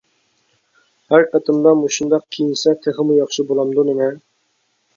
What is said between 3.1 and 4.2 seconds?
ياخشى بولامدۇ نېمە.